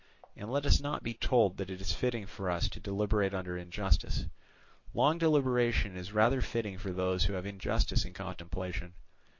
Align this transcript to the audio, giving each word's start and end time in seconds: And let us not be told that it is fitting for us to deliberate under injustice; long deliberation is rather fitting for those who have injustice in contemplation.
And 0.35 0.51
let 0.51 0.65
us 0.65 0.81
not 0.81 1.03
be 1.03 1.13
told 1.13 1.57
that 1.57 1.69
it 1.69 1.79
is 1.79 1.93
fitting 1.93 2.25
for 2.25 2.49
us 2.49 2.67
to 2.69 2.79
deliberate 2.79 3.35
under 3.35 3.55
injustice; 3.55 4.25
long 4.95 5.19
deliberation 5.19 5.95
is 5.95 6.11
rather 6.11 6.41
fitting 6.41 6.79
for 6.79 6.89
those 6.91 7.25
who 7.25 7.33
have 7.33 7.45
injustice 7.45 8.03
in 8.03 8.13
contemplation. 8.13 8.95